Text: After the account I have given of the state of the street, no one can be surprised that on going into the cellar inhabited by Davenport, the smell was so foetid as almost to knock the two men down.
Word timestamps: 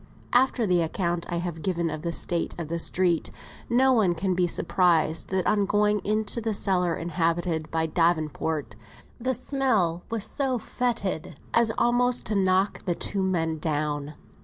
After 0.33 0.65
the 0.65 0.81
account 0.81 1.31
I 1.31 1.35
have 1.35 1.61
given 1.61 1.91
of 1.91 2.01
the 2.01 2.11
state 2.11 2.55
of 2.57 2.69
the 2.69 2.79
street, 2.79 3.29
no 3.69 3.93
one 3.93 4.15
can 4.15 4.33
be 4.33 4.47
surprised 4.47 5.27
that 5.27 5.45
on 5.45 5.67
going 5.67 5.99
into 5.99 6.41
the 6.41 6.55
cellar 6.55 6.95
inhabited 6.95 7.69
by 7.69 7.85
Davenport, 7.85 8.75
the 9.19 9.35
smell 9.35 10.01
was 10.09 10.25
so 10.25 10.57
foetid 10.57 11.35
as 11.53 11.71
almost 11.77 12.25
to 12.25 12.35
knock 12.35 12.85
the 12.85 12.95
two 12.95 13.21
men 13.21 13.59
down. 13.59 14.15